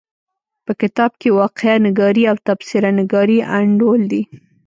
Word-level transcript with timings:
په 0.65 0.71
کتاب 0.81 1.11
کې 1.21 1.29
واقعه 1.39 1.81
نګاري 1.85 2.23
او 2.31 2.37
تبصره 2.47 2.89
نګاري 2.99 3.37
انډول 3.57 4.01
دي. 4.11 4.21